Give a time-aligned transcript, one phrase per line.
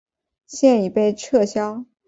[0.47, 1.85] 现已被撤销。